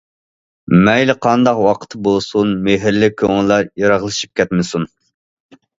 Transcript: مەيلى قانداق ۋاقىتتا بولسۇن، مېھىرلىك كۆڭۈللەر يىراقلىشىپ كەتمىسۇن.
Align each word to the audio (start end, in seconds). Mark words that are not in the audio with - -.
مەيلى 0.87 1.15
قانداق 1.25 1.61
ۋاقىتتا 1.65 2.01
بولسۇن، 2.09 2.57
مېھىرلىك 2.69 3.17
كۆڭۈللەر 3.23 3.71
يىراقلىشىپ 3.85 4.37
كەتمىسۇن. 4.43 4.93